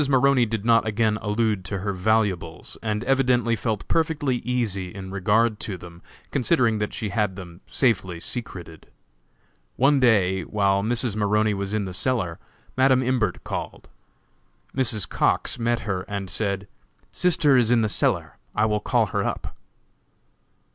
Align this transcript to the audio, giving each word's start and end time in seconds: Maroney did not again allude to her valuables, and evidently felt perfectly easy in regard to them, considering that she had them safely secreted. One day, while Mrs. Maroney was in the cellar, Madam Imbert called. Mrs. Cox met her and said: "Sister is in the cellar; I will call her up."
Maroney 0.09 0.47
did 0.47 0.65
not 0.65 0.87
again 0.87 1.19
allude 1.21 1.63
to 1.65 1.77
her 1.81 1.93
valuables, 1.93 2.75
and 2.81 3.03
evidently 3.03 3.55
felt 3.55 3.87
perfectly 3.87 4.37
easy 4.37 4.89
in 4.91 5.11
regard 5.11 5.59
to 5.59 5.77
them, 5.77 6.01
considering 6.31 6.79
that 6.79 6.91
she 6.91 7.09
had 7.09 7.35
them 7.35 7.61
safely 7.67 8.19
secreted. 8.19 8.87
One 9.75 9.99
day, 9.99 10.41
while 10.41 10.81
Mrs. 10.81 11.15
Maroney 11.15 11.53
was 11.53 11.71
in 11.71 11.85
the 11.85 11.93
cellar, 11.93 12.39
Madam 12.75 13.03
Imbert 13.03 13.43
called. 13.43 13.89
Mrs. 14.75 15.07
Cox 15.07 15.59
met 15.59 15.81
her 15.81 16.01
and 16.07 16.31
said: 16.31 16.67
"Sister 17.11 17.55
is 17.55 17.69
in 17.69 17.81
the 17.81 17.87
cellar; 17.87 18.37
I 18.55 18.65
will 18.65 18.79
call 18.79 19.05
her 19.05 19.23
up." 19.23 19.55